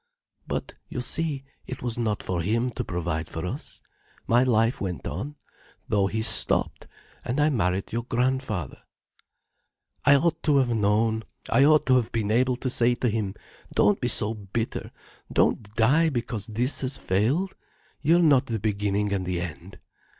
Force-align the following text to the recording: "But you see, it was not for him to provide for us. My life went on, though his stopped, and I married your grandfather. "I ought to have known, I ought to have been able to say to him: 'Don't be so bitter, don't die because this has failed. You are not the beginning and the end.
"But 0.47 0.73
you 0.89 0.99
see, 0.99 1.43
it 1.67 1.83
was 1.83 1.95
not 1.99 2.23
for 2.23 2.41
him 2.41 2.71
to 2.71 2.83
provide 2.83 3.27
for 3.27 3.45
us. 3.45 3.83
My 4.25 4.41
life 4.43 4.81
went 4.81 5.05
on, 5.05 5.35
though 5.87 6.07
his 6.07 6.25
stopped, 6.25 6.87
and 7.23 7.39
I 7.39 7.51
married 7.51 7.93
your 7.93 8.01
grandfather. 8.05 8.81
"I 10.03 10.15
ought 10.15 10.41
to 10.41 10.57
have 10.57 10.69
known, 10.69 11.23
I 11.51 11.65
ought 11.65 11.85
to 11.85 11.97
have 11.97 12.11
been 12.11 12.31
able 12.31 12.55
to 12.55 12.69
say 12.71 12.95
to 12.95 13.09
him: 13.09 13.35
'Don't 13.75 14.01
be 14.01 14.07
so 14.07 14.33
bitter, 14.33 14.89
don't 15.31 15.61
die 15.75 16.09
because 16.09 16.47
this 16.47 16.81
has 16.81 16.97
failed. 16.97 17.53
You 18.01 18.15
are 18.15 18.19
not 18.23 18.47
the 18.47 18.57
beginning 18.57 19.13
and 19.13 19.23
the 19.23 19.39
end. 19.39 19.77